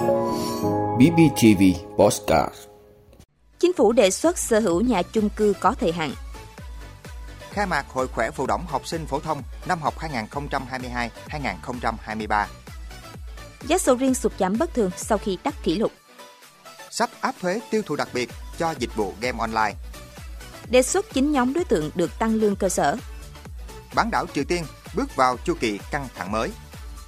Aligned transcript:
BBTV 0.00 1.62
Postcard 1.98 2.54
Chính 3.58 3.72
phủ 3.72 3.92
đề 3.92 4.10
xuất 4.10 4.38
sở 4.38 4.60
hữu 4.60 4.80
nhà 4.80 5.02
chung 5.02 5.28
cư 5.36 5.54
có 5.60 5.74
thời 5.80 5.92
hạn. 5.92 6.14
Khai 7.50 7.66
mạc 7.66 7.88
Hội 7.88 8.08
khỏe 8.08 8.30
phụ 8.30 8.46
động 8.46 8.66
học 8.68 8.86
sinh 8.86 9.06
phổ 9.06 9.20
thông 9.20 9.42
năm 9.66 9.80
học 9.80 9.94
2022-2023. 11.28 12.46
Giá 13.66 13.78
sầu 13.78 13.94
riêng 13.96 14.14
sụt 14.14 14.32
giảm 14.38 14.58
bất 14.58 14.74
thường 14.74 14.90
sau 14.96 15.18
khi 15.18 15.38
đắt 15.44 15.54
kỷ 15.62 15.74
lục. 15.74 15.92
Sắp 16.90 17.10
áp 17.20 17.34
thuế 17.40 17.60
tiêu 17.70 17.82
thụ 17.86 17.96
đặc 17.96 18.08
biệt 18.14 18.30
cho 18.58 18.74
dịch 18.78 18.96
vụ 18.96 19.14
game 19.20 19.38
online. 19.38 19.74
Đề 20.70 20.82
xuất 20.82 21.06
9 21.12 21.32
nhóm 21.32 21.52
đối 21.52 21.64
tượng 21.64 21.90
được 21.94 22.18
tăng 22.18 22.34
lương 22.34 22.56
cơ 22.56 22.68
sở. 22.68 22.96
Bán 23.94 24.10
đảo 24.10 24.26
Triều 24.34 24.44
Tiên 24.44 24.64
bước 24.94 25.16
vào 25.16 25.36
chu 25.44 25.54
kỳ 25.60 25.78
căng 25.90 26.08
thẳng 26.14 26.32
mới. 26.32 26.50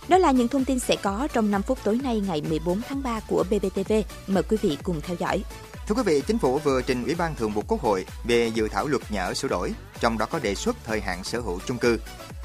Đó 0.08 0.18
là 0.18 0.30
những 0.30 0.48
thông 0.48 0.64
tin 0.64 0.78
sẽ 0.78 0.96
có 1.02 1.28
trong 1.32 1.50
5 1.50 1.62
phút 1.62 1.78
tối 1.84 2.00
nay 2.02 2.20
ngày 2.20 2.42
14 2.48 2.80
tháng 2.88 3.02
3 3.02 3.20
của 3.28 3.44
BBTV. 3.50 3.92
Mời 4.26 4.42
quý 4.42 4.56
vị 4.62 4.78
cùng 4.82 5.00
theo 5.00 5.16
dõi. 5.20 5.44
Thưa 5.88 5.94
quý 5.94 6.02
vị, 6.06 6.22
Chính 6.26 6.38
phủ 6.38 6.58
vừa 6.58 6.82
trình 6.82 7.04
Ủy 7.04 7.14
ban 7.14 7.34
Thường 7.34 7.50
vụ 7.52 7.62
Quốc 7.68 7.80
hội 7.80 8.06
về 8.24 8.50
dự 8.54 8.68
thảo 8.68 8.86
luật 8.86 9.02
nhà 9.10 9.24
ở 9.24 9.34
sửa 9.34 9.48
đổi, 9.48 9.72
trong 10.00 10.18
đó 10.18 10.26
có 10.26 10.38
đề 10.38 10.54
xuất 10.54 10.76
thời 10.84 11.00
hạn 11.00 11.24
sở 11.24 11.40
hữu 11.40 11.60
chung 11.66 11.78
cư. 11.78 11.98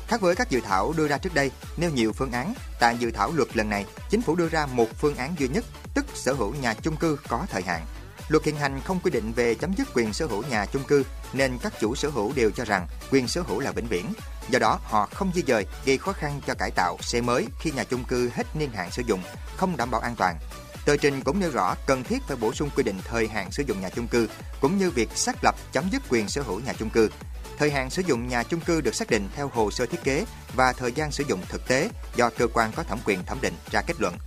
Khác 0.07 0.21
với 0.21 0.35
các 0.35 0.49
dự 0.49 0.61
thảo 0.61 0.93
đưa 0.97 1.07
ra 1.07 1.17
trước 1.17 1.33
đây, 1.33 1.51
nêu 1.77 1.89
nhiều 1.89 2.13
phương 2.13 2.31
án, 2.31 2.53
tại 2.79 2.97
dự 2.99 3.11
thảo 3.11 3.31
luật 3.35 3.57
lần 3.57 3.69
này, 3.69 3.85
Chính 4.09 4.21
phủ 4.21 4.35
đưa 4.35 4.49
ra 4.49 4.65
một 4.65 4.87
phương 4.97 5.15
án 5.15 5.35
duy 5.39 5.47
nhất, 5.47 5.65
tức 5.93 6.05
sở 6.13 6.33
hữu 6.33 6.53
nhà 6.61 6.73
chung 6.73 6.95
cư 6.95 7.17
có 7.27 7.45
thời 7.49 7.61
hạn. 7.61 7.85
Luật 8.27 8.43
hiện 8.43 8.55
hành 8.55 8.81
không 8.85 8.99
quy 9.03 9.11
định 9.11 9.33
về 9.35 9.55
chấm 9.55 9.73
dứt 9.77 9.87
quyền 9.93 10.13
sở 10.13 10.25
hữu 10.25 10.43
nhà 10.49 10.65
chung 10.65 10.83
cư, 10.83 11.03
nên 11.33 11.57
các 11.61 11.73
chủ 11.79 11.95
sở 11.95 12.09
hữu 12.09 12.33
đều 12.35 12.51
cho 12.51 12.65
rằng 12.65 12.87
quyền 13.11 13.27
sở 13.27 13.41
hữu 13.41 13.59
là 13.59 13.71
vĩnh 13.71 13.87
viễn. 13.87 14.05
Do 14.49 14.59
đó, 14.59 14.79
họ 14.83 15.09
không 15.13 15.31
di 15.35 15.43
dời, 15.47 15.65
gây 15.85 15.97
khó 15.97 16.13
khăn 16.13 16.41
cho 16.47 16.53
cải 16.53 16.71
tạo, 16.71 16.97
xây 17.01 17.21
mới 17.21 17.47
khi 17.59 17.71
nhà 17.71 17.83
chung 17.83 18.03
cư 18.03 18.29
hết 18.33 18.55
niên 18.55 18.71
hạn 18.71 18.91
sử 18.91 19.01
dụng, 19.05 19.21
không 19.57 19.77
đảm 19.77 19.91
bảo 19.91 20.01
an 20.01 20.15
toàn. 20.15 20.39
Tờ 20.85 20.97
trình 20.97 21.21
cũng 21.21 21.39
nêu 21.39 21.51
rõ 21.51 21.75
cần 21.85 22.03
thiết 22.03 22.23
phải 22.27 22.37
bổ 22.37 22.53
sung 22.53 22.69
quy 22.75 22.83
định 22.83 22.99
thời 23.05 23.27
hạn 23.27 23.51
sử 23.51 23.63
dụng 23.67 23.81
nhà 23.81 23.89
chung 23.89 24.07
cư, 24.07 24.27
cũng 24.61 24.77
như 24.77 24.91
việc 24.91 25.09
xác 25.15 25.35
lập 25.43 25.55
chấm 25.71 25.89
dứt 25.91 26.01
quyền 26.09 26.27
sở 26.29 26.41
hữu 26.41 26.59
nhà 26.59 26.73
chung 26.73 26.89
cư. 26.89 27.09
Thời 27.57 27.71
hạn 27.71 27.89
sử 27.89 28.01
dụng 28.01 28.27
nhà 28.27 28.43
chung 28.43 28.61
cư 28.61 28.81
được 28.81 28.95
xác 28.95 29.09
định 29.09 29.29
theo 29.35 29.51
hồ 29.53 29.71
sơ 29.71 29.85
thiết 29.85 30.03
kế 30.03 30.25
và 30.55 30.73
thời 30.73 30.91
gian 30.91 31.11
sử 31.11 31.23
dụng 31.27 31.41
thực 31.49 31.67
tế 31.67 31.89
do 32.15 32.29
cơ 32.37 32.47
quan 32.53 32.71
có 32.75 32.83
thẩm 32.83 32.99
quyền 33.05 33.25
thẩm 33.25 33.37
định 33.41 33.53
ra 33.71 33.81
kết 33.81 33.93
luận. 33.99 34.17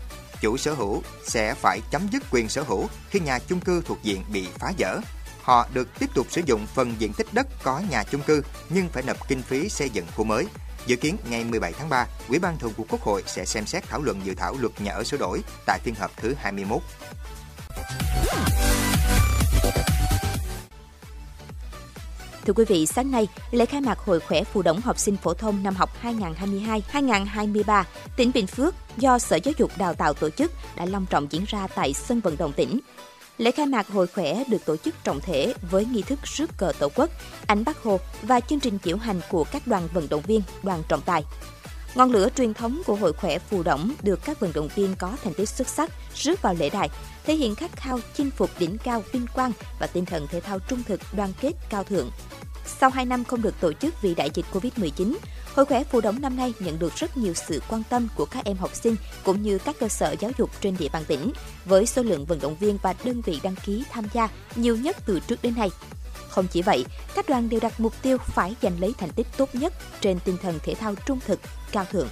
Chủ 0.41 0.57
sở 0.57 0.73
hữu 0.73 1.03
sẽ 1.29 1.55
phải 1.55 1.81
chấm 1.91 2.09
dứt 2.13 2.23
quyền 2.31 2.49
sở 2.49 2.63
hữu 2.63 2.89
khi 3.11 3.21
nhà 3.21 3.39
chung 3.39 3.61
cư 3.61 3.83
thuộc 3.87 3.99
diện 4.03 4.25
bị 4.33 4.49
phá 4.59 4.73
dỡ. 4.79 5.01
Họ 5.43 5.67
được 5.75 5.89
tiếp 5.99 6.11
tục 6.15 6.27
sử 6.31 6.43
dụng 6.47 6.67
phần 6.75 6.95
diện 6.99 7.13
tích 7.13 7.27
đất 7.33 7.47
có 7.63 7.83
nhà 7.91 8.05
chung 8.11 8.23
cư 8.23 8.43
nhưng 8.69 8.89
phải 8.89 9.03
nộp 9.03 9.29
kinh 9.29 9.43
phí 9.43 9.69
xây 9.69 9.91
dựng 9.91 10.07
khu 10.17 10.25
mới. 10.25 10.47
Dự 10.87 10.97
kiến 10.97 11.17
ngày 11.31 11.45
17 11.45 11.73
tháng 11.73 11.89
3, 11.89 12.07
Ủy 12.29 12.39
ban 12.39 12.59
Thường 12.59 12.73
vụ 12.77 12.85
Quốc 12.89 13.01
hội 13.01 13.23
sẽ 13.27 13.45
xem 13.45 13.67
xét 13.67 13.85
thảo 13.89 14.03
luận 14.03 14.21
dự 14.25 14.35
thảo 14.35 14.57
luật 14.61 14.81
nhà 14.81 14.93
ở 14.93 15.05
sửa 15.05 15.17
đổi 15.17 15.41
tại 15.67 15.79
phiên 15.85 15.95
họp 15.95 16.17
thứ 16.17 16.35
21. 16.39 16.81
Thưa 22.45 22.53
quý 22.53 22.65
vị, 22.65 22.87
sáng 22.87 23.11
nay, 23.11 23.29
lễ 23.51 23.67
khai 23.67 23.81
mạc 23.81 23.99
Hội 23.99 24.21
khỏe 24.21 24.45
phụ 24.45 24.63
động 24.63 24.81
học 24.81 24.99
sinh 24.99 25.17
phổ 25.17 25.35
thông 25.35 25.63
năm 25.63 25.75
học 25.75 25.91
2022-2023, 26.93 27.85
tỉnh 28.17 28.31
Bình 28.35 28.47
Phước 28.47 28.75
do 28.97 29.19
Sở 29.19 29.37
Giáo 29.37 29.55
dục 29.59 29.71
Đào 29.79 29.95
tạo 29.95 30.15
tổ 30.15 30.31
chức 30.31 30.53
đã 30.77 30.85
long 30.85 31.07
trọng 31.11 31.27
diễn 31.31 31.45
ra 31.49 31.67
tại 31.75 31.93
sân 31.93 32.21
vận 32.21 32.37
động 32.37 32.53
tỉnh. 32.53 32.81
Lễ 33.41 33.51
khai 33.51 33.67
mạc 33.67 33.89
Hội 33.89 34.07
khỏe 34.07 34.45
được 34.49 34.65
tổ 34.65 34.77
chức 34.77 34.95
trọng 35.05 35.21
thể 35.21 35.55
với 35.71 35.85
nghi 35.85 36.03
thức 36.03 36.19
rước 36.25 36.51
cờ 36.57 36.73
tổ 36.79 36.89
quốc, 36.95 37.11
ánh 37.47 37.65
Bắc 37.65 37.83
Hồ 37.83 38.01
và 38.23 38.41
chương 38.41 38.61
trình 38.61 38.79
diễu 38.85 38.97
hành 38.97 39.21
của 39.31 39.45
các 39.45 39.67
đoàn 39.67 39.89
vận 39.95 40.09
động 40.11 40.23
viên, 40.27 40.43
đoàn 40.63 40.83
trọng 40.89 41.01
tài. 41.01 41.25
Ngọn 41.95 42.11
lửa 42.11 42.29
truyền 42.37 42.55
thống 42.55 42.83
của 42.87 42.95
Hội 42.95 43.13
khỏe 43.13 43.39
phù 43.39 43.63
động 43.63 43.93
được 44.03 44.21
các 44.25 44.41
vận 44.41 44.53
động 44.55 44.69
viên 44.75 44.95
có 44.99 45.17
thành 45.25 45.35
tích 45.35 45.49
xuất 45.49 45.69
sắc 45.69 45.91
rước 46.15 46.43
vào 46.43 46.55
lễ 46.55 46.71
đài, 46.71 46.89
thể 47.25 47.35
hiện 47.35 47.55
khát 47.55 47.77
khao 47.77 48.01
chinh 48.15 48.31
phục 48.31 48.51
đỉnh 48.59 48.79
cao 48.85 49.03
vinh 49.13 49.27
quang 49.35 49.53
và 49.81 49.87
tinh 49.87 50.05
thần 50.05 50.27
thể 50.27 50.41
thao 50.41 50.59
trung 50.59 50.83
thực 50.83 51.01
đoàn 51.17 51.33
kết 51.41 51.53
cao 51.71 51.85
thượng. 51.85 52.11
Sau 52.67 52.91
2 52.91 53.05
năm 53.05 53.25
không 53.25 53.43
được 53.43 53.61
tổ 53.61 53.73
chức 53.73 54.03
vì 54.03 54.15
đại 54.15 54.31
dịch 54.35 54.47
Covid-19, 54.53 55.17
Hội 55.55 55.67
khỏe 55.67 55.85
phù 55.85 56.01
động 56.01 56.21
năm 56.21 56.37
nay 56.37 56.55
nhận 56.61 56.79
được 56.79 56.97
rất 56.97 57.17
nhiều 57.17 57.35
sự 57.35 57.63
quan 57.69 57.83
tâm 57.91 58.09
của 58.17 58.25
các 58.25 58.45
em 58.45 58.57
học 58.57 58.75
sinh 58.75 58.97
cũng 59.25 59.43
như 59.43 59.59
các 59.59 59.77
cơ 59.81 59.89
sở 59.89 60.15
giáo 60.21 60.31
dục 60.39 60.51
trên 60.61 60.77
địa 60.79 60.89
bàn 60.93 61.05
tỉnh, 61.09 61.33
với 61.65 61.87
số 61.87 62.03
lượng 62.03 62.25
vận 62.25 62.41
động 62.41 62.57
viên 62.57 62.79
và 62.83 62.95
đơn 63.05 63.21
vị 63.21 63.41
đăng 63.43 63.55
ký 63.65 63.85
tham 63.91 64.05
gia 64.13 64.29
nhiều 64.57 64.77
nhất 64.77 64.97
từ 65.07 65.21
trước 65.21 65.43
đến 65.43 65.55
nay. 65.57 65.71
Không 66.29 66.47
chỉ 66.47 66.63
vậy, 66.63 66.85
các 67.15 67.29
đoàn 67.29 67.49
đều 67.49 67.61
đặt 67.61 67.81
mục 67.81 67.93
tiêu 68.03 68.19
phải 68.19 68.57
giành 68.63 68.81
lấy 68.81 68.95
thành 68.99 69.11
tích 69.11 69.27
tốt 69.37 69.55
nhất 69.55 69.73
trên 70.01 70.19
tinh 70.25 70.37
thần 70.43 70.59
thể 70.63 70.75
thao 70.75 70.95
trung 71.07 71.19
thực, 71.27 71.41
cao 71.73 71.85
thượng. 71.91 72.09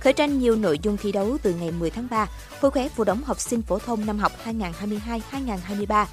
Khởi 0.00 0.12
tranh 0.12 0.38
nhiều 0.38 0.56
nội 0.56 0.78
dung 0.82 0.96
thi 0.96 1.12
đấu 1.12 1.36
từ 1.42 1.54
ngày 1.54 1.70
10 1.70 1.90
tháng 1.90 2.08
3, 2.10 2.26
Hội 2.60 2.70
khỏe 2.70 2.88
phù 2.88 3.04
động 3.04 3.22
học 3.24 3.40
sinh 3.40 3.62
phổ 3.62 3.78
thông 3.78 4.06
năm 4.06 4.18
học 4.18 4.32
2022-2023 4.44 6.06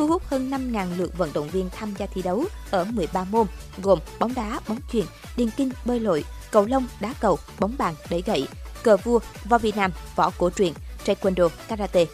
thu 0.00 0.06
hút 0.06 0.22
hơn 0.26 0.50
5.000 0.50 0.96
lượt 0.96 1.18
vận 1.18 1.32
động 1.32 1.48
viên 1.48 1.70
tham 1.70 1.94
gia 1.98 2.06
thi 2.06 2.22
đấu 2.22 2.44
ở 2.70 2.84
13 2.84 3.24
môn, 3.24 3.46
gồm 3.82 3.98
bóng 4.18 4.34
đá, 4.34 4.60
bóng 4.68 4.78
chuyền, 4.92 5.04
điền 5.36 5.50
kinh, 5.50 5.70
bơi 5.84 6.00
lội, 6.00 6.24
cầu 6.50 6.66
lông, 6.66 6.86
đá 7.00 7.14
cầu, 7.20 7.38
bóng 7.58 7.74
bàn, 7.78 7.94
đẩy 8.10 8.22
gậy, 8.26 8.48
cờ 8.82 8.96
vua, 8.96 9.18
võ 9.48 9.58
Việt 9.58 9.76
Nam, 9.76 9.92
võ 10.16 10.30
cổ 10.38 10.50
truyền, 10.50 10.72
taekwondo, 11.06 11.48
karate. 11.68 12.06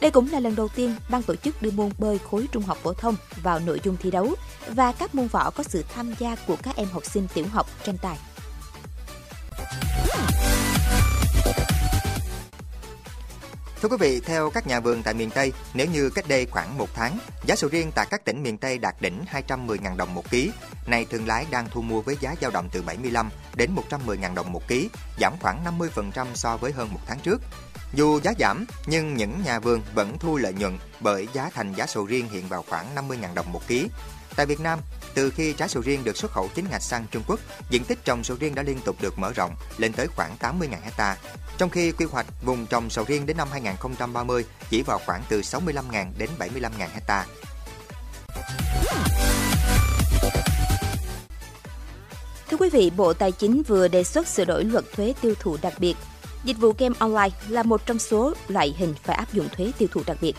Đây 0.00 0.10
cũng 0.10 0.30
là 0.32 0.40
lần 0.40 0.56
đầu 0.56 0.68
tiên 0.68 0.94
ban 1.10 1.22
tổ 1.22 1.36
chức 1.36 1.62
đưa 1.62 1.70
môn 1.70 1.90
bơi 1.98 2.18
khối 2.18 2.46
trung 2.52 2.62
học 2.62 2.78
phổ 2.82 2.92
thông 2.92 3.16
vào 3.42 3.58
nội 3.58 3.80
dung 3.84 3.96
thi 3.96 4.10
đấu 4.10 4.34
và 4.68 4.92
các 4.92 5.14
môn 5.14 5.26
võ 5.26 5.50
có 5.50 5.62
sự 5.62 5.84
tham 5.94 6.14
gia 6.18 6.36
của 6.46 6.56
các 6.62 6.76
em 6.76 6.88
học 6.92 7.04
sinh 7.04 7.26
tiểu 7.34 7.46
học 7.52 7.66
tranh 7.84 7.98
tài. 8.02 8.18
Thưa 13.82 13.88
quý 13.88 13.96
vị, 14.00 14.20
theo 14.20 14.50
các 14.50 14.66
nhà 14.66 14.80
vườn 14.80 15.02
tại 15.02 15.14
miền 15.14 15.30
Tây, 15.30 15.52
nếu 15.74 15.86
như 15.86 16.10
cách 16.10 16.28
đây 16.28 16.46
khoảng 16.46 16.78
một 16.78 16.88
tháng, 16.94 17.18
giá 17.44 17.56
sầu 17.56 17.70
riêng 17.70 17.92
tại 17.94 18.06
các 18.10 18.24
tỉnh 18.24 18.42
miền 18.42 18.58
Tây 18.58 18.78
đạt 18.78 18.94
đỉnh 19.00 19.24
210.000 19.32 19.96
đồng 19.96 20.14
một 20.14 20.30
ký, 20.30 20.50
nay 20.86 21.06
thương 21.10 21.26
lái 21.26 21.46
đang 21.50 21.68
thu 21.70 21.82
mua 21.82 22.00
với 22.02 22.16
giá 22.20 22.34
dao 22.40 22.50
động 22.50 22.68
từ 22.72 22.82
75 22.82 23.30
đến 23.54 23.70
110.000 23.90 24.34
đồng 24.34 24.52
một 24.52 24.68
ký, 24.68 24.88
giảm 25.20 25.32
khoảng 25.40 25.64
50% 25.78 26.26
so 26.34 26.56
với 26.56 26.72
hơn 26.72 26.92
một 26.92 27.00
tháng 27.06 27.20
trước. 27.20 27.40
Dù 27.94 28.20
giá 28.22 28.32
giảm, 28.38 28.64
nhưng 28.86 29.14
những 29.14 29.42
nhà 29.44 29.58
vườn 29.58 29.82
vẫn 29.94 30.18
thu 30.18 30.36
lợi 30.36 30.52
nhuận 30.52 30.78
bởi 31.00 31.28
giá 31.32 31.50
thành 31.54 31.74
giá 31.74 31.86
sầu 31.86 32.04
riêng 32.04 32.28
hiện 32.28 32.48
vào 32.48 32.64
khoảng 32.68 32.94
50.000 32.94 33.34
đồng 33.34 33.52
một 33.52 33.68
ký. 33.68 33.88
Tại 34.40 34.46
Việt 34.46 34.60
Nam, 34.60 34.78
từ 35.14 35.30
khi 35.30 35.52
trái 35.52 35.68
sầu 35.68 35.82
riêng 35.82 36.04
được 36.04 36.16
xuất 36.16 36.30
khẩu 36.30 36.48
chính 36.54 36.64
ngạch 36.70 36.82
sang 36.82 37.06
Trung 37.10 37.22
Quốc, 37.26 37.40
diện 37.70 37.84
tích 37.84 38.04
trồng 38.04 38.24
sầu 38.24 38.36
riêng 38.40 38.54
đã 38.54 38.62
liên 38.62 38.80
tục 38.84 38.96
được 39.00 39.18
mở 39.18 39.32
rộng 39.32 39.54
lên 39.78 39.92
tới 39.92 40.06
khoảng 40.16 40.36
80.000 40.40 40.80
hecta. 40.82 41.16
Trong 41.58 41.70
khi 41.70 41.92
quy 41.92 42.06
hoạch 42.06 42.26
vùng 42.42 42.66
trồng 42.66 42.90
sầu 42.90 43.04
riêng 43.08 43.26
đến 43.26 43.36
năm 43.36 43.48
2030 43.52 44.44
chỉ 44.70 44.82
vào 44.82 45.00
khoảng 45.06 45.22
từ 45.28 45.40
65.000 45.40 46.06
đến 46.18 46.30
75.000 46.38 46.70
hecta. 46.92 47.26
Thưa 52.50 52.56
quý 52.56 52.70
vị, 52.70 52.90
Bộ 52.96 53.12
Tài 53.12 53.32
chính 53.32 53.62
vừa 53.62 53.88
đề 53.88 54.04
xuất 54.04 54.28
sửa 54.28 54.44
đổi 54.44 54.64
luật 54.64 54.84
thuế 54.92 55.14
tiêu 55.20 55.34
thụ 55.40 55.56
đặc 55.62 55.74
biệt. 55.78 55.94
Dịch 56.44 56.58
vụ 56.58 56.72
game 56.78 56.94
online 56.98 57.30
là 57.48 57.62
một 57.62 57.86
trong 57.86 57.98
số 57.98 58.34
loại 58.48 58.74
hình 58.78 58.94
phải 59.02 59.16
áp 59.16 59.32
dụng 59.32 59.48
thuế 59.56 59.72
tiêu 59.78 59.88
thụ 59.92 60.02
đặc 60.06 60.16
biệt. 60.20 60.36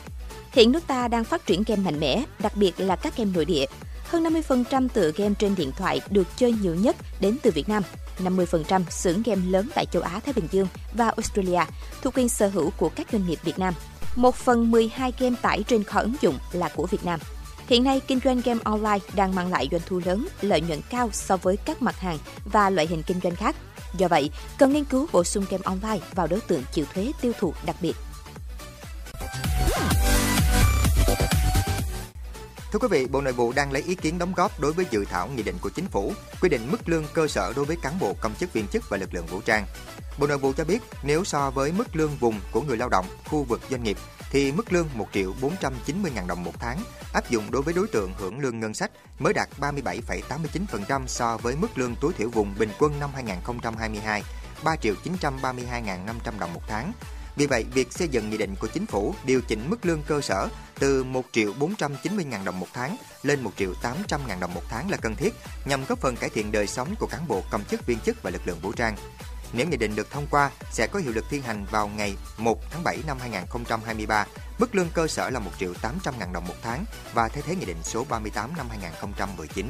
Hiện 0.52 0.72
nước 0.72 0.88
ta 0.88 1.08
đang 1.08 1.24
phát 1.24 1.46
triển 1.46 1.64
game 1.68 1.82
mạnh 1.82 2.00
mẽ, 2.00 2.24
đặc 2.40 2.56
biệt 2.56 2.80
là 2.80 2.96
các 2.96 3.18
game 3.18 3.32
nội 3.34 3.46
địa. 3.46 3.66
Hơn 4.12 4.24
50% 4.24 4.88
tựa 4.94 5.12
game 5.16 5.34
trên 5.40 5.56
điện 5.56 5.72
thoại 5.78 6.02
được 6.10 6.28
chơi 6.36 6.56
nhiều 6.62 6.76
nhất 6.76 6.96
đến 7.20 7.38
từ 7.42 7.52
Việt 7.52 7.70
Nam. 7.70 7.84
50% 8.20 8.84
xưởng 8.90 9.24
game 9.26 9.42
lớn 9.48 9.70
tại 9.76 9.86
châu 9.92 10.02
Á 10.02 10.20
Thái 10.26 10.34
Bình 10.34 10.48
Dương 10.52 10.68
và 10.94 11.06
Australia 11.06 11.62
thuộc 12.02 12.18
quyền 12.18 12.30
sở 12.30 12.48
hữu 12.48 12.70
của 12.78 12.90
các 12.90 13.08
doanh 13.12 13.28
nghiệp 13.28 13.40
Việt 13.44 13.60
Nam. 13.60 13.74
Một 14.16 14.36
phần 14.36 14.72
12 14.72 15.14
game 15.20 15.36
tải 15.42 15.64
trên 15.68 15.84
kho 15.84 16.00
ứng 16.00 16.16
dụng 16.22 16.38
là 16.52 16.70
của 16.76 16.86
Việt 16.86 17.06
Nam. 17.06 17.20
Hiện 17.68 17.84
nay, 17.84 18.02
kinh 18.08 18.20
doanh 18.24 18.42
game 18.46 18.60
online 18.64 19.00
đang 19.16 19.36
mang 19.36 19.52
lại 19.52 19.68
doanh 19.72 19.82
thu 19.86 20.02
lớn, 20.06 20.28
lợi 20.42 20.62
nhuận 20.62 20.80
cao 20.90 21.10
so 21.14 21.38
với 21.38 21.58
các 21.58 21.82
mặt 21.82 22.00
hàng 22.00 22.18
và 22.46 22.70
loại 22.70 22.88
hình 22.88 23.04
kinh 23.04 23.20
doanh 23.24 23.36
khác. 23.36 23.56
Do 23.98 24.08
vậy, 24.08 24.30
cần 24.58 24.74
nghiên 24.74 24.86
cứu 24.86 25.08
bổ 25.12 25.24
sung 25.24 25.46
game 25.50 25.64
online 25.64 26.00
vào 26.16 26.28
đối 26.28 26.42
tượng 26.42 26.64
chịu 26.72 26.86
thuế 26.94 27.12
tiêu 27.22 27.34
thụ 27.40 27.54
đặc 27.66 27.76
biệt. 27.82 27.96
Thưa 32.72 32.80
quý 32.80 32.88
vị, 32.92 33.08
Bộ 33.12 33.22
Nội 33.22 33.34
vụ 33.34 33.54
đang 33.56 33.72
lấy 33.72 33.82
ý 33.82 33.96
kiến 33.96 34.20
đóng 34.20 34.34
góp 34.36 34.60
đối 34.60 34.74
với 34.74 34.86
dự 34.92 35.06
thảo 35.06 35.28
nghị 35.28 35.44
định 35.44 35.56
của 35.62 35.70
chính 35.70 35.86
phủ 35.86 36.14
quy 36.42 36.50
định 36.50 36.72
mức 36.72 36.90
lương 36.90 37.04
cơ 37.14 37.28
sở 37.28 37.54
đối 37.56 37.66
với 37.66 37.78
cán 37.82 38.00
bộ 38.00 38.16
công 38.22 38.36
chức 38.36 38.54
viên 38.54 38.68
chức 38.68 38.90
và 38.90 38.98
lực 38.98 39.14
lượng 39.14 39.26
vũ 39.26 39.42
trang. 39.42 39.66
Bộ 40.18 40.28
Nội 40.28 40.38
vụ 40.38 40.54
cho 40.58 40.64
biết 40.66 40.82
nếu 41.04 41.24
so 41.24 41.52
với 41.52 41.72
mức 41.72 41.96
lương 41.96 42.16
vùng 42.20 42.40
của 42.52 42.62
người 42.62 42.78
lao 42.78 42.90
động, 42.90 43.06
khu 43.26 43.44
vực 43.44 43.62
doanh 43.70 43.84
nghiệp 43.84 43.98
thì 44.32 44.52
mức 44.52 44.74
lương 44.74 44.88
1 44.96 45.08
triệu 45.14 45.34
490 45.42 46.12
ngàn 46.16 46.28
đồng 46.28 46.44
một 46.44 46.54
tháng 46.60 46.78
áp 47.14 47.30
dụng 47.30 47.52
đối 47.52 47.62
với 47.62 47.74
đối 47.74 47.88
tượng 47.88 48.14
hưởng 48.18 48.40
lương 48.40 48.60
ngân 48.60 48.74
sách 48.74 48.92
mới 49.20 49.34
đạt 49.34 49.50
37,89% 49.60 51.08
so 51.08 51.38
với 51.38 51.56
mức 51.56 51.78
lương 51.78 51.96
tối 52.02 52.14
thiểu 52.18 52.30
vùng 52.30 52.56
bình 52.60 52.70
quân 52.80 53.00
năm 53.00 53.10
2022 53.14 54.24
3 54.64 54.76
triệu 54.76 54.96
932 55.04 55.82
ngàn 55.82 56.06
500 56.06 56.40
đồng 56.40 56.54
một 56.54 56.62
tháng 56.68 56.94
vì 57.42 57.48
vậy, 57.48 57.66
việc 57.74 57.94
xây 57.94 58.08
dựng 58.08 58.30
nghị 58.30 58.38
định 58.38 58.56
của 58.60 58.68
chính 58.68 58.86
phủ 58.86 59.16
điều 59.26 59.42
chỉnh 59.42 59.70
mức 59.70 59.86
lương 59.86 60.02
cơ 60.08 60.22
sở 60.22 60.50
từ 60.80 61.04
1 61.04 61.26
triệu 61.32 61.54
490 61.60 62.26
ngàn 62.26 62.46
đồng 62.46 62.60
một 62.60 62.68
tháng 62.74 62.98
lên 63.24 63.42
1 63.42 63.52
triệu 63.58 63.74
800 63.82 64.22
ngàn 64.28 64.40
đồng 64.40 64.54
một 64.54 64.62
tháng 64.70 64.90
là 64.90 64.98
cần 64.98 65.16
thiết 65.16 65.34
nhằm 65.66 65.86
góp 65.86 66.00
phần 66.00 66.16
cải 66.16 66.30
thiện 66.30 66.52
đời 66.52 66.68
sống 66.68 66.96
của 67.00 67.08
cán 67.08 67.28
bộ 67.28 67.44
công 67.52 67.64
chức 67.66 67.86
viên 67.86 68.00
chức 68.00 68.24
và 68.24 68.30
lực 68.30 68.42
lượng 68.46 68.60
vũ 68.62 68.72
trang. 68.72 68.96
Nếu 69.54 69.68
nghị 69.68 69.78
định 69.78 69.96
được 69.96 70.12
thông 70.12 70.28
qua, 70.32 70.52
sẽ 70.72 70.88
có 70.88 71.00
hiệu 71.00 71.12
lực 71.12 71.26
thi 71.30 71.40
hành 71.40 71.66
vào 71.72 71.88
ngày 71.88 72.16
1 72.38 72.60
tháng 72.72 72.84
7 72.84 72.98
năm 73.08 73.18
2023. 73.20 74.26
Mức 74.60 74.76
lương 74.76 74.90
cơ 74.94 75.08
sở 75.08 75.30
là 75.30 75.40
1 75.40 75.52
triệu 75.60 75.74
800 75.74 76.14
ngàn 76.20 76.34
đồng 76.34 76.48
một 76.48 76.56
tháng 76.62 76.86
và 77.14 77.28
thay 77.28 77.44
thế 77.46 77.56
nghị 77.56 77.66
định 77.66 77.84
số 77.84 78.06
38 78.10 78.54
năm 78.58 78.70
2019. 78.70 79.66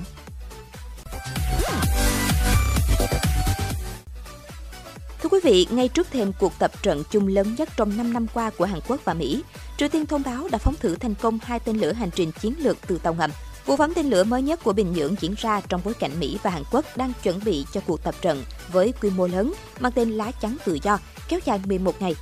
Quý 5.32 5.40
vị, 5.44 5.68
ngay 5.72 5.88
trước 5.88 6.08
thêm 6.12 6.32
cuộc 6.40 6.54
tập 6.60 6.72
trận 6.84 7.04
chung 7.12 7.28
lớn 7.28 7.56
nhất 7.58 7.70
trong 7.78 7.98
5 7.98 8.14
năm 8.14 8.28
qua 8.34 8.50
của 8.50 8.66
Hàn 8.66 8.80
Quốc 8.88 9.00
và 9.06 9.14
Mỹ, 9.14 9.44
Triều 9.78 9.90
Tiên 9.90 10.06
thông 10.06 10.24
báo 10.26 10.48
đã 10.52 10.58
phóng 10.58 10.76
thử 10.76 10.96
thành 10.96 11.16
công 11.16 11.40
hai 11.44 11.60
tên 11.60 11.78
lửa 11.78 11.92
hành 11.92 12.10
trình 12.16 12.32
chiến 12.42 12.54
lược 12.58 12.78
từ 12.88 12.98
tàu 12.98 13.14
ngầm. 13.14 13.32
Vụ 13.66 13.76
phóng 13.76 13.94
tên 13.94 14.10
lửa 14.10 14.24
mới 14.24 14.42
nhất 14.42 14.64
của 14.64 14.74
Bình 14.74 14.94
Nhưỡng 14.94 15.16
diễn 15.20 15.36
ra 15.38 15.62
trong 15.70 15.82
bối 15.86 15.94
cảnh 15.94 16.20
Mỹ 16.20 16.38
và 16.44 16.50
Hàn 16.50 16.64
Quốc 16.72 16.86
đang 16.98 17.14
chuẩn 17.24 17.40
bị 17.46 17.66
cho 17.74 17.82
cuộc 17.88 18.04
tập 18.04 18.16
trận 18.22 18.44
với 18.72 18.94
quy 19.02 19.10
mô 19.10 19.28
lớn 19.28 19.54
mang 19.80 19.92
tên 19.92 20.12
Lá 20.12 20.32
Chắn 20.32 20.58
Tự 20.66 20.78
Do, 20.84 21.00
kéo 21.30 21.40
dài 21.46 21.60
11 21.66 22.02
ngày. 22.02 22.16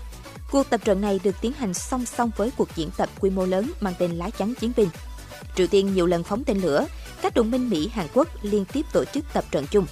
Cuộc 0.51 0.69
tập 0.69 0.81
trận 0.83 1.01
này 1.01 1.19
được 1.23 1.35
tiến 1.41 1.51
hành 1.53 1.73
song 1.73 2.05
song 2.05 2.31
với 2.37 2.51
cuộc 2.57 2.69
diễn 2.75 2.89
tập 2.97 3.09
quy 3.19 3.29
mô 3.29 3.45
lớn 3.45 3.71
mang 3.79 3.93
tên 3.99 4.11
Lá 4.11 4.29
Chắn 4.29 4.53
Chiến 4.55 4.71
binh. 4.77 4.89
Triều 5.55 5.67
Tiên 5.67 5.93
nhiều 5.93 6.05
lần 6.05 6.23
phóng 6.23 6.43
tên 6.43 6.61
lửa, 6.61 6.85
các 7.21 7.33
đồng 7.33 7.51
minh 7.51 7.69
Mỹ, 7.69 7.89
Hàn 7.93 8.07
Quốc 8.13 8.27
liên 8.41 8.65
tiếp 8.65 8.85
tổ 8.93 9.05
chức 9.05 9.25
tập 9.33 9.43
trận 9.51 9.65
chung. 9.71 9.85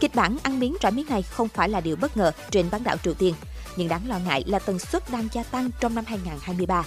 Kịch 0.00 0.14
bản 0.14 0.36
ăn 0.42 0.60
miếng 0.60 0.76
trả 0.80 0.90
miếng 0.90 1.06
này 1.08 1.22
không 1.22 1.48
phải 1.48 1.68
là 1.68 1.80
điều 1.80 1.96
bất 1.96 2.16
ngờ 2.16 2.32
trên 2.50 2.70
bán 2.70 2.84
đảo 2.84 2.96
Triều 3.04 3.14
Tiên, 3.14 3.34
nhưng 3.76 3.88
đáng 3.88 4.08
lo 4.08 4.18
ngại 4.18 4.44
là 4.46 4.58
tần 4.58 4.78
suất 4.78 5.10
đang 5.10 5.28
gia 5.32 5.42
tăng 5.42 5.70
trong 5.80 5.94
năm 5.94 6.04
2023. 6.06 6.84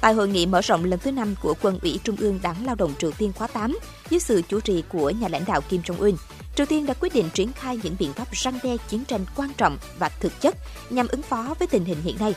Tại 0.00 0.14
hội 0.14 0.28
nghị 0.28 0.46
mở 0.46 0.60
rộng 0.60 0.84
lần 0.84 0.98
thứ 0.98 1.10
5 1.10 1.34
của 1.42 1.54
Quân 1.62 1.78
ủy 1.82 2.00
Trung 2.04 2.16
ương 2.16 2.40
Đảng 2.42 2.66
Lao 2.66 2.74
động 2.74 2.94
Triều 2.98 3.10
Tiên 3.10 3.32
khóa 3.32 3.46
8, 3.46 3.78
dưới 4.10 4.20
sự 4.20 4.42
chủ 4.48 4.60
trì 4.60 4.82
của 4.88 5.10
nhà 5.10 5.28
lãnh 5.28 5.44
đạo 5.44 5.60
Kim 5.60 5.80
Jong-un, 5.80 6.16
Triều 6.56 6.66
Tiên 6.66 6.86
đã 6.86 6.94
quyết 7.00 7.14
định 7.14 7.28
triển 7.34 7.52
khai 7.52 7.80
những 7.82 7.96
biện 7.98 8.12
pháp 8.12 8.32
răng 8.32 8.58
đe 8.62 8.76
chiến 8.88 9.04
tranh 9.04 9.24
quan 9.36 9.50
trọng 9.56 9.78
và 9.98 10.08
thực 10.08 10.40
chất 10.40 10.56
nhằm 10.90 11.08
ứng 11.08 11.22
phó 11.22 11.54
với 11.58 11.68
tình 11.68 11.84
hình 11.84 12.02
hiện 12.02 12.16
nay. 12.20 12.34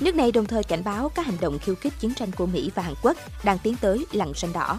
Nước 0.00 0.14
này 0.14 0.32
đồng 0.32 0.46
thời 0.46 0.64
cảnh 0.64 0.84
báo 0.84 1.08
các 1.08 1.26
hành 1.26 1.36
động 1.40 1.58
khiêu 1.58 1.74
khích 1.74 1.92
chiến 2.00 2.14
tranh 2.14 2.32
của 2.32 2.46
Mỹ 2.46 2.70
và 2.74 2.82
Hàn 2.82 2.94
Quốc 3.02 3.16
đang 3.44 3.58
tiến 3.58 3.76
tới 3.80 4.06
lằn 4.12 4.32
ranh 4.36 4.52
đỏ. 4.52 4.78